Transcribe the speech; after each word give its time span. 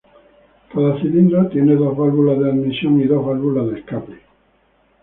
Cada 0.73 0.97
cilindro 0.99 1.47
tiene 1.49 1.75
dos 1.75 1.95
válvulas 1.95 2.39
de 2.39 2.49
admisión 2.49 2.99
y 3.01 3.03
dos 3.03 3.23
válvulas 3.23 3.67
de 3.69 3.79
escape. 3.81 4.19